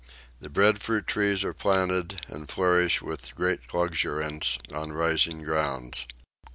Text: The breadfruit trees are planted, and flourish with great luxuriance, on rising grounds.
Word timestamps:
The 0.39 0.49
breadfruit 0.49 1.05
trees 1.05 1.43
are 1.43 1.53
planted, 1.53 2.25
and 2.27 2.49
flourish 2.49 3.03
with 3.03 3.35
great 3.35 3.71
luxuriance, 3.71 4.57
on 4.73 4.93
rising 4.93 5.43
grounds. 5.43 6.07